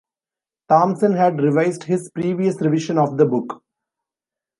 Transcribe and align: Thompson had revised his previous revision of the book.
Thompson 0.67 1.13
had 1.13 1.39
revised 1.39 1.83
his 1.83 2.09
previous 2.09 2.59
revision 2.59 2.97
of 2.97 3.17
the 3.17 3.25
book. 3.27 3.61